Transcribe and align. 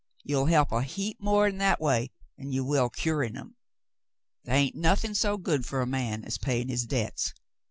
Ye'll 0.23 0.45
help 0.47 0.71
'em 0.71 0.79
a 0.79 0.81
heap 0.81 1.19
more 1.21 1.51
that 1.51 1.77
a 1.79 1.83
way 1.83 2.09
'n 2.35 2.51
ye 2.51 2.59
will 2.61 2.89
curin' 2.89 3.37
'em. 3.37 3.55
The' 4.45 4.51
hain't 4.53 4.75
nothin' 4.75 5.13
so 5.13 5.37
good 5.37 5.63
fer 5.63 5.79
a 5.79 5.85
man 5.85 6.25
as 6.25 6.39
payin' 6.39 6.69
his 6.69 6.87
debts. 6.87 7.35